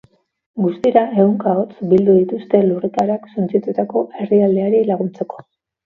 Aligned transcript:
Guztira 0.61 1.03
ehunka 1.23 1.51
ahots 1.51 1.85
bildu 1.93 2.17
dituzte 2.21 2.63
lurrikarak 2.65 3.31
suntsitutako 3.37 4.07
herrialdeari 4.19 4.85
laguntzeko. 4.93 5.51